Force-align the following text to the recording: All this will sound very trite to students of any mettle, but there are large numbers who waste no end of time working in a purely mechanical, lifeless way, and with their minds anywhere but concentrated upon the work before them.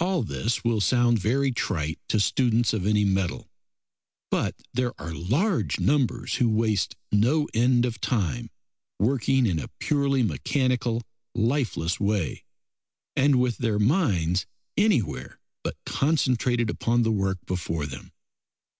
All 0.00 0.24
this 0.24 0.64
will 0.64 0.80
sound 0.80 1.20
very 1.20 1.52
trite 1.52 2.00
to 2.08 2.18
students 2.18 2.72
of 2.72 2.84
any 2.84 3.04
mettle, 3.04 3.52
but 4.28 4.56
there 4.72 5.00
are 5.00 5.14
large 5.14 5.78
numbers 5.78 6.34
who 6.34 6.48
waste 6.50 6.96
no 7.12 7.46
end 7.54 7.86
of 7.86 8.00
time 8.00 8.50
working 8.98 9.46
in 9.46 9.60
a 9.60 9.68
purely 9.78 10.24
mechanical, 10.24 11.04
lifeless 11.36 12.00
way, 12.00 12.42
and 13.14 13.36
with 13.38 13.58
their 13.58 13.78
minds 13.78 14.44
anywhere 14.76 15.38
but 15.62 15.76
concentrated 15.86 16.68
upon 16.68 17.02
the 17.02 17.12
work 17.12 17.38
before 17.46 17.86
them. 17.86 18.10